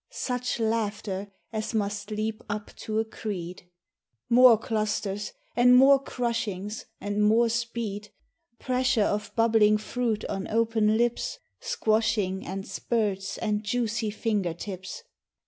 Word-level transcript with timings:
Such 0.09 0.59
laughter 0.59 1.31
as 1.53 1.75
must 1.75 2.09
leap 2.09 2.43
up 2.49 2.75
to 2.77 2.97
a 2.97 3.05
creed; 3.05 3.69
More 4.31 4.57
clusters 4.57 5.31
and 5.55 5.75
more 5.75 6.01
crushings 6.03 6.85
and 6.99 7.23
more 7.23 7.49
speed, 7.49 8.09
Pressure 8.57 9.03
of 9.03 9.31
bubbling 9.35 9.77
fruit 9.77 10.25
on 10.25 10.47
open 10.47 10.97
lips. 10.97 11.37
Squashing 11.59 12.47
and 12.47 12.67
spirts 12.67 13.37
and 13.37 13.63
juicy 13.63 14.09
finger 14.09 14.55
tips 14.55 15.03